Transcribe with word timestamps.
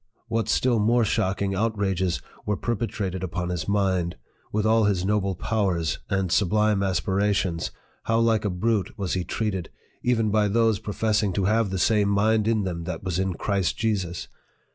what 0.27 0.49
still 0.49 0.79
more 0.79 1.05
shocking 1.05 1.53
outrages 1.53 2.23
were 2.43 2.57
perpetrated 2.57 3.23
upon 3.23 3.49
his 3.49 3.67
mind! 3.67 4.15
with 4.51 4.65
all 4.65 4.85
his 4.85 5.05
noble 5.05 5.35
powers 5.35 5.99
and 6.09 6.31
sublime 6.31 6.81
aspirations, 6.81 7.69
how 8.05 8.17
like 8.17 8.43
a 8.43 8.49
brute 8.49 8.97
was 8.97 9.13
he 9.13 9.23
treated, 9.23 9.69
even 10.01 10.31
by 10.31 10.47
those 10.47 10.79
professing 10.79 11.31
to 11.31 11.45
have 11.45 11.69
the 11.69 11.77
same 11.77 12.09
mind 12.09 12.47
in 12.47 12.63
them 12.63 12.85
that 12.85 13.03
was 13.03 13.19
in 13.19 13.35
Christ 13.35 13.77
Jesus 13.77 14.27